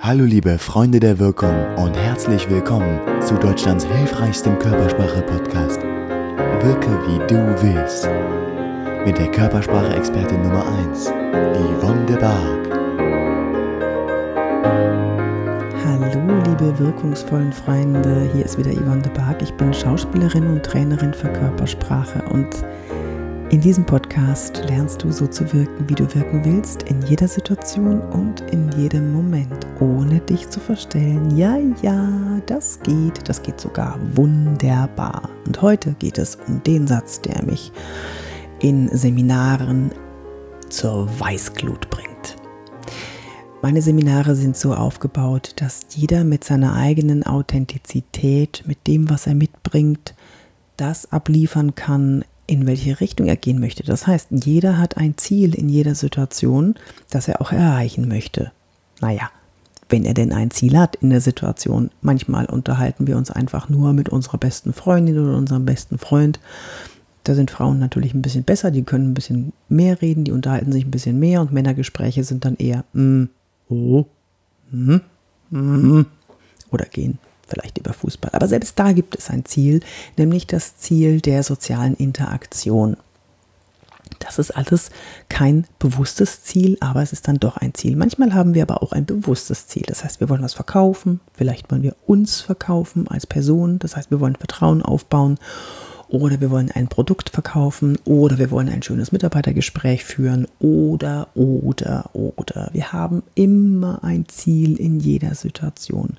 Hallo 0.00 0.24
liebe 0.24 0.58
Freunde 0.58 1.00
der 1.00 1.18
Wirkung 1.18 1.54
und 1.76 1.96
herzlich 1.96 2.50
willkommen 2.50 3.00
zu 3.22 3.34
Deutschlands 3.36 3.86
hilfreichstem 3.86 4.58
Körpersprache-Podcast. 4.58 5.80
Wirke 5.82 6.90
wie 7.06 7.18
du 7.26 7.62
willst. 7.62 8.08
Mit 9.06 9.16
der 9.16 9.30
Körpersprache-Expertin 9.30 10.42
Nummer 10.42 10.66
1, 10.90 11.06
Yvonne 11.08 12.04
de 12.06 12.16
Barg. 12.18 12.68
Hallo 15.86 16.42
liebe 16.50 16.78
wirkungsvollen 16.78 17.52
Freunde, 17.52 18.28
hier 18.34 18.44
ist 18.44 18.58
wieder 18.58 18.72
Yvonne 18.72 19.02
de 19.02 19.12
Barg. 19.12 19.40
Ich 19.42 19.54
bin 19.54 19.72
Schauspielerin 19.72 20.46
und 20.48 20.62
Trainerin 20.64 21.14
für 21.14 21.32
Körpersprache 21.32 22.22
und 22.30 22.64
in 23.54 23.60
diesem 23.60 23.86
Podcast 23.86 24.64
lernst 24.68 25.04
du 25.04 25.12
so 25.12 25.28
zu 25.28 25.44
wirken, 25.52 25.88
wie 25.88 25.94
du 25.94 26.12
wirken 26.12 26.44
willst, 26.44 26.82
in 26.82 27.00
jeder 27.02 27.28
Situation 27.28 28.00
und 28.00 28.40
in 28.50 28.68
jedem 28.72 29.12
Moment, 29.12 29.64
ohne 29.78 30.18
dich 30.18 30.48
zu 30.48 30.58
verstellen. 30.58 31.36
Ja, 31.36 31.56
ja, 31.80 32.40
das 32.46 32.80
geht, 32.80 33.28
das 33.28 33.40
geht 33.44 33.60
sogar 33.60 33.96
wunderbar. 34.16 35.30
Und 35.46 35.62
heute 35.62 35.94
geht 36.00 36.18
es 36.18 36.36
um 36.48 36.64
den 36.64 36.88
Satz, 36.88 37.20
der 37.20 37.44
mich 37.44 37.70
in 38.58 38.88
Seminaren 38.88 39.92
zur 40.68 41.08
Weißglut 41.20 41.88
bringt. 41.90 42.36
Meine 43.62 43.82
Seminare 43.82 44.34
sind 44.34 44.56
so 44.56 44.74
aufgebaut, 44.74 45.52
dass 45.60 45.82
jeder 45.90 46.24
mit 46.24 46.42
seiner 46.42 46.74
eigenen 46.74 47.22
Authentizität, 47.22 48.64
mit 48.66 48.88
dem, 48.88 49.08
was 49.08 49.28
er 49.28 49.36
mitbringt, 49.36 50.16
das 50.76 51.12
abliefern 51.12 51.76
kann, 51.76 52.24
in 52.46 52.66
welche 52.66 53.00
Richtung 53.00 53.26
er 53.26 53.36
gehen 53.36 53.60
möchte. 53.60 53.82
Das 53.82 54.06
heißt, 54.06 54.28
jeder 54.44 54.78
hat 54.78 54.96
ein 54.96 55.16
Ziel 55.16 55.54
in 55.54 55.68
jeder 55.68 55.94
Situation, 55.94 56.74
das 57.10 57.28
er 57.28 57.40
auch 57.40 57.52
erreichen 57.52 58.08
möchte. 58.08 58.52
Naja, 59.00 59.30
wenn 59.88 60.04
er 60.04 60.14
denn 60.14 60.32
ein 60.32 60.50
Ziel 60.50 60.78
hat 60.78 60.96
in 60.96 61.10
der 61.10 61.20
Situation. 61.20 61.90
Manchmal 62.02 62.46
unterhalten 62.46 63.06
wir 63.06 63.16
uns 63.16 63.30
einfach 63.30 63.68
nur 63.68 63.92
mit 63.92 64.08
unserer 64.08 64.38
besten 64.38 64.72
Freundin 64.72 65.18
oder 65.18 65.36
unserem 65.36 65.64
besten 65.64 65.98
Freund. 65.98 66.40
Da 67.22 67.34
sind 67.34 67.50
Frauen 67.50 67.78
natürlich 67.78 68.12
ein 68.12 68.22
bisschen 68.22 68.44
besser, 68.44 68.70
die 68.70 68.82
können 68.82 69.10
ein 69.10 69.14
bisschen 69.14 69.52
mehr 69.68 70.02
reden, 70.02 70.24
die 70.24 70.32
unterhalten 70.32 70.72
sich 70.72 70.84
ein 70.84 70.90
bisschen 70.90 71.18
mehr 71.18 71.40
und 71.40 71.52
Männergespräche 71.52 72.22
sind 72.22 72.44
dann 72.44 72.56
eher 72.56 72.84
mm, 72.92 73.24
oh, 73.70 74.04
mm, 74.70 74.96
mm, 75.50 76.06
oder 76.70 76.84
gehen 76.84 77.18
vielleicht 77.46 77.78
über 77.78 77.92
Fußball. 77.92 78.30
Aber 78.32 78.48
selbst 78.48 78.78
da 78.78 78.92
gibt 78.92 79.16
es 79.16 79.30
ein 79.30 79.44
Ziel, 79.44 79.80
nämlich 80.16 80.46
das 80.46 80.76
Ziel 80.76 81.20
der 81.20 81.42
sozialen 81.42 81.94
Interaktion. 81.94 82.96
Das 84.18 84.38
ist 84.38 84.50
alles 84.50 84.90
kein 85.28 85.66
bewusstes 85.78 86.42
Ziel, 86.42 86.76
aber 86.80 87.02
es 87.02 87.12
ist 87.12 87.28
dann 87.28 87.36
doch 87.36 87.56
ein 87.56 87.74
Ziel. 87.74 87.96
Manchmal 87.96 88.34
haben 88.34 88.54
wir 88.54 88.62
aber 88.62 88.82
auch 88.82 88.92
ein 88.92 89.06
bewusstes 89.06 89.66
Ziel. 89.66 89.84
Das 89.86 90.04
heißt, 90.04 90.20
wir 90.20 90.28
wollen 90.28 90.42
was 90.42 90.54
verkaufen, 90.54 91.20
vielleicht 91.32 91.70
wollen 91.70 91.82
wir 91.82 91.96
uns 92.06 92.40
verkaufen 92.40 93.08
als 93.08 93.26
Person, 93.26 93.78
das 93.78 93.96
heißt, 93.96 94.10
wir 94.10 94.20
wollen 94.20 94.36
Vertrauen 94.36 94.82
aufbauen 94.82 95.38
oder 96.08 96.40
wir 96.40 96.50
wollen 96.50 96.70
ein 96.70 96.88
Produkt 96.88 97.30
verkaufen 97.30 97.98
oder 98.04 98.38
wir 98.38 98.50
wollen 98.50 98.68
ein 98.68 98.82
schönes 98.82 99.12
Mitarbeitergespräch 99.12 100.04
führen 100.04 100.46
oder 100.60 101.28
oder 101.34 102.10
oder. 102.12 102.68
Wir 102.72 102.92
haben 102.92 103.22
immer 103.34 104.04
ein 104.04 104.28
Ziel 104.28 104.78
in 104.78 105.00
jeder 105.00 105.34
Situation. 105.34 106.16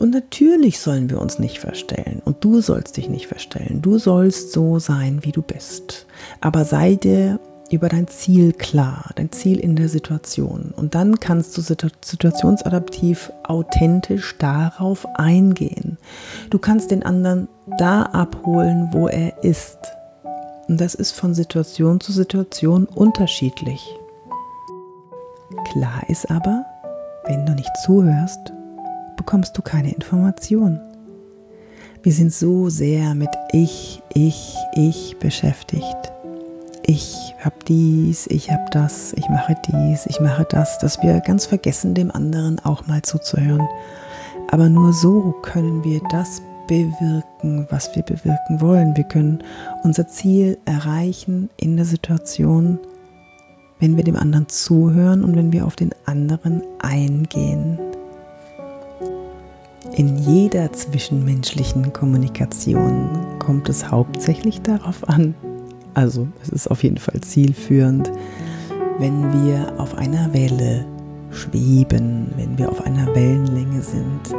Und 0.00 0.14
natürlich 0.14 0.80
sollen 0.80 1.10
wir 1.10 1.20
uns 1.20 1.38
nicht 1.38 1.58
verstellen. 1.58 2.22
Und 2.24 2.42
du 2.42 2.62
sollst 2.62 2.96
dich 2.96 3.10
nicht 3.10 3.26
verstellen. 3.26 3.82
Du 3.82 3.98
sollst 3.98 4.50
so 4.50 4.78
sein, 4.78 5.20
wie 5.24 5.30
du 5.30 5.42
bist. 5.42 6.06
Aber 6.40 6.64
sei 6.64 6.94
dir 6.94 7.38
über 7.70 7.90
dein 7.90 8.08
Ziel 8.08 8.54
klar, 8.54 9.10
dein 9.16 9.30
Ziel 9.30 9.60
in 9.60 9.76
der 9.76 9.90
Situation. 9.90 10.72
Und 10.74 10.94
dann 10.94 11.20
kannst 11.20 11.54
du 11.54 11.60
situationsadaptiv 11.60 13.30
authentisch 13.44 14.38
darauf 14.38 15.06
eingehen. 15.16 15.98
Du 16.48 16.58
kannst 16.58 16.90
den 16.90 17.02
anderen 17.02 17.46
da 17.76 18.04
abholen, 18.04 18.88
wo 18.92 19.06
er 19.06 19.44
ist. 19.44 19.76
Und 20.66 20.80
das 20.80 20.94
ist 20.94 21.12
von 21.12 21.34
Situation 21.34 22.00
zu 22.00 22.12
Situation 22.12 22.86
unterschiedlich. 22.86 23.86
Klar 25.72 26.08
ist 26.08 26.30
aber, 26.30 26.64
wenn 27.26 27.44
du 27.44 27.52
nicht 27.52 27.76
zuhörst, 27.84 28.54
bekommst 29.20 29.58
du 29.58 29.60
keine 29.60 29.92
Information. 29.92 30.80
Wir 32.02 32.12
sind 32.12 32.32
so 32.32 32.70
sehr 32.70 33.14
mit 33.14 33.28
ich, 33.52 34.02
ich, 34.14 34.56
ich 34.72 35.18
beschäftigt. 35.18 35.84
Ich 36.86 37.34
habe 37.44 37.56
dies, 37.68 38.26
ich 38.28 38.50
habe 38.50 38.64
das, 38.70 39.12
ich 39.12 39.28
mache 39.28 39.56
dies, 39.70 40.06
ich 40.06 40.20
mache 40.20 40.46
das, 40.48 40.78
dass 40.78 41.02
wir 41.02 41.20
ganz 41.20 41.44
vergessen, 41.44 41.92
dem 41.92 42.10
anderen 42.10 42.60
auch 42.60 42.86
mal 42.86 43.02
zuzuhören. 43.02 43.68
Aber 44.50 44.70
nur 44.70 44.94
so 44.94 45.34
können 45.42 45.84
wir 45.84 46.00
das 46.10 46.40
bewirken, 46.66 47.66
was 47.68 47.94
wir 47.94 48.02
bewirken 48.02 48.62
wollen. 48.62 48.96
Wir 48.96 49.04
können 49.04 49.44
unser 49.82 50.08
Ziel 50.08 50.56
erreichen 50.64 51.50
in 51.58 51.76
der 51.76 51.84
Situation, 51.84 52.78
wenn 53.80 53.98
wir 53.98 54.04
dem 54.04 54.16
anderen 54.16 54.48
zuhören 54.48 55.22
und 55.24 55.36
wenn 55.36 55.52
wir 55.52 55.66
auf 55.66 55.76
den 55.76 55.90
anderen 56.06 56.62
eingehen. 56.78 57.78
In 60.00 60.16
jeder 60.16 60.72
zwischenmenschlichen 60.72 61.92
Kommunikation 61.92 63.38
kommt 63.38 63.68
es 63.68 63.90
hauptsächlich 63.90 64.62
darauf 64.62 65.06
an, 65.06 65.34
also 65.92 66.26
es 66.42 66.48
ist 66.48 66.70
auf 66.70 66.82
jeden 66.82 66.96
Fall 66.96 67.20
zielführend, 67.20 68.10
wenn 68.98 69.44
wir 69.44 69.74
auf 69.76 69.94
einer 69.98 70.32
Welle 70.32 70.86
schweben, 71.32 72.32
wenn 72.38 72.56
wir 72.56 72.70
auf 72.70 72.80
einer 72.86 73.14
Wellenlänge 73.14 73.82
sind. 73.82 74.34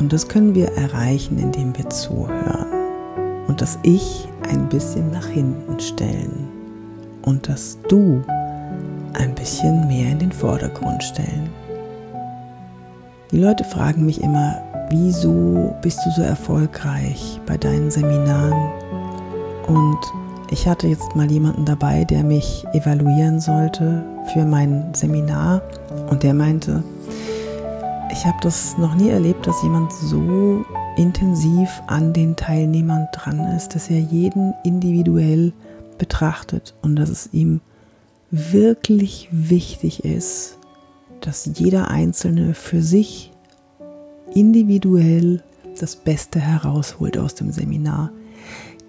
Und 0.00 0.12
das 0.12 0.26
können 0.26 0.56
wir 0.56 0.72
erreichen, 0.72 1.38
indem 1.38 1.78
wir 1.78 1.88
zuhören 1.90 2.66
und 3.46 3.60
das 3.60 3.78
Ich 3.84 4.26
ein 4.50 4.68
bisschen 4.68 5.12
nach 5.12 5.28
hinten 5.28 5.78
stellen 5.78 6.48
und 7.22 7.48
das 7.48 7.78
Du 7.86 8.20
ein 9.12 9.32
bisschen 9.36 9.86
mehr 9.86 10.10
in 10.10 10.18
den 10.18 10.32
Vordergrund 10.32 11.04
stellen. 11.04 11.50
Die 13.30 13.38
Leute 13.38 13.62
fragen 13.62 14.04
mich 14.04 14.22
immer, 14.22 14.60
wieso 14.90 15.74
bist 15.82 15.98
du 16.04 16.10
so 16.10 16.22
erfolgreich 16.22 17.40
bei 17.46 17.56
deinen 17.56 17.90
Seminaren? 17.90 18.72
Und 19.66 19.98
ich 20.50 20.66
hatte 20.66 20.86
jetzt 20.86 21.14
mal 21.14 21.30
jemanden 21.30 21.64
dabei, 21.64 22.04
der 22.04 22.24
mich 22.24 22.64
evaluieren 22.72 23.40
sollte 23.40 24.04
für 24.32 24.44
mein 24.44 24.94
Seminar 24.94 25.62
und 26.10 26.22
der 26.22 26.32
meinte, 26.32 26.82
ich 28.10 28.24
habe 28.24 28.38
das 28.40 28.78
noch 28.78 28.94
nie 28.94 29.10
erlebt, 29.10 29.46
dass 29.46 29.62
jemand 29.62 29.92
so 29.92 30.64
intensiv 30.96 31.68
an 31.86 32.12
den 32.12 32.34
Teilnehmern 32.34 33.08
dran 33.12 33.40
ist, 33.56 33.74
dass 33.74 33.90
er 33.90 34.00
jeden 34.00 34.54
individuell 34.64 35.52
betrachtet 35.98 36.74
und 36.82 36.96
dass 36.96 37.10
es 37.10 37.28
ihm 37.32 37.60
wirklich 38.30 39.28
wichtig 39.30 40.04
ist, 40.04 40.58
dass 41.20 41.48
jeder 41.54 41.90
Einzelne 41.90 42.54
für 42.54 42.82
sich 42.82 43.32
individuell 44.34 45.42
das 45.78 45.96
Beste 45.96 46.40
herausholt 46.40 47.18
aus 47.18 47.34
dem 47.34 47.52
Seminar. 47.52 48.10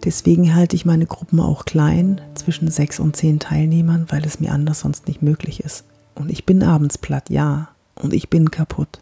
Deswegen 0.03 0.55
halte 0.55 0.75
ich 0.75 0.85
meine 0.85 1.05
Gruppen 1.05 1.39
auch 1.39 1.65
klein, 1.65 2.21
zwischen 2.35 2.71
sechs 2.71 2.99
und 2.99 3.15
zehn 3.15 3.39
Teilnehmern, 3.39 4.05
weil 4.09 4.25
es 4.25 4.39
mir 4.39 4.51
anders 4.51 4.81
sonst 4.81 5.07
nicht 5.07 5.21
möglich 5.21 5.59
ist. 5.59 5.83
Und 6.15 6.31
ich 6.31 6.45
bin 6.45 6.63
abends 6.63 6.97
platt, 6.97 7.29
ja, 7.29 7.69
und 7.95 8.13
ich 8.13 8.29
bin 8.29 8.49
kaputt. 8.49 9.01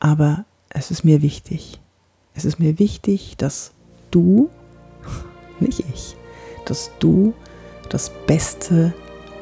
Aber 0.00 0.44
es 0.68 0.90
ist 0.90 1.04
mir 1.04 1.22
wichtig. 1.22 1.80
Es 2.34 2.44
ist 2.44 2.58
mir 2.58 2.78
wichtig, 2.78 3.36
dass 3.38 3.72
du, 4.10 4.50
nicht 5.60 5.80
ich, 5.80 6.16
dass 6.66 6.90
du 6.98 7.32
das 7.88 8.10
Beste 8.26 8.92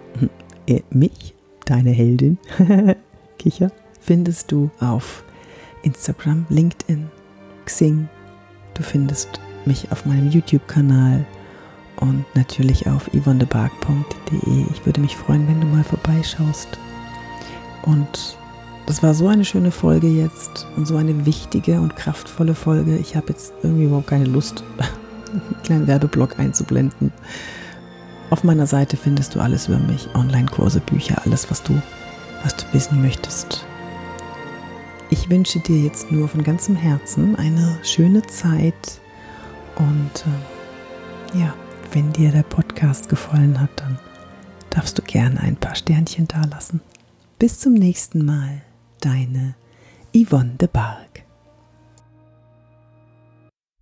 äh, 0.66 0.80
mich, 0.88 1.34
deine 1.66 1.90
Heldin, 1.90 2.38
Kicher, 3.38 3.70
findest 4.00 4.50
du 4.50 4.70
auf 4.80 5.24
Instagram, 5.82 6.46
LinkedIn, 6.48 7.10
Xing. 7.66 8.08
Du 8.72 8.82
findest 8.82 9.28
mich 9.66 9.92
auf 9.92 10.06
meinem 10.06 10.30
YouTube-Kanal 10.30 11.26
und 11.96 12.24
natürlich 12.34 12.88
auf 12.88 13.08
yvonnebark.de. 13.12 14.64
Ich 14.72 14.86
würde 14.86 15.00
mich 15.00 15.16
freuen, 15.16 15.46
wenn 15.48 15.60
du 15.60 15.66
mal 15.66 15.84
vorbeischaust. 15.84 16.78
Und 17.82 18.36
das 18.86 19.02
war 19.02 19.14
so 19.14 19.28
eine 19.28 19.44
schöne 19.44 19.70
Folge 19.70 20.08
jetzt 20.08 20.66
und 20.76 20.86
so 20.86 20.96
eine 20.96 21.26
wichtige 21.26 21.80
und 21.80 21.96
kraftvolle 21.96 22.54
Folge. 22.54 22.96
Ich 22.96 23.16
habe 23.16 23.28
jetzt 23.28 23.52
irgendwie 23.62 23.84
überhaupt 23.84 24.08
keine 24.08 24.24
Lust, 24.24 24.64
einen 24.78 25.56
kleinen 25.62 25.86
Werbeblock 25.86 26.38
einzublenden. 26.38 27.12
Auf 28.30 28.44
meiner 28.44 28.66
Seite 28.66 28.96
findest 28.96 29.34
du 29.34 29.40
alles 29.40 29.68
über 29.68 29.78
mich, 29.78 30.08
Online-Kurse, 30.14 30.80
Bücher, 30.80 31.20
alles, 31.24 31.50
was 31.50 31.62
du, 31.62 31.80
was 32.42 32.56
du 32.56 32.64
wissen 32.72 33.02
möchtest. 33.02 33.64
Ich 35.10 35.28
wünsche 35.28 35.58
dir 35.58 35.78
jetzt 35.78 36.12
nur 36.12 36.28
von 36.28 36.44
ganzem 36.44 36.76
Herzen 36.76 37.34
eine 37.34 37.78
schöne 37.82 38.22
Zeit 38.22 39.00
und 39.76 40.24
äh, 41.34 41.40
ja, 41.40 41.54
wenn 41.92 42.12
dir 42.12 42.30
der 42.30 42.42
Podcast 42.42 43.08
gefallen 43.08 43.60
hat, 43.60 43.70
dann 43.76 43.98
darfst 44.70 44.98
du 44.98 45.02
gerne 45.02 45.40
ein 45.40 45.56
paar 45.56 45.74
Sternchen 45.74 46.28
dalassen. 46.28 46.80
Bis 47.38 47.58
zum 47.58 47.74
nächsten 47.74 48.24
Mal, 48.24 48.62
deine 49.00 49.54
Yvonne 50.14 50.54
de 50.60 50.68
Barg. 50.68 51.24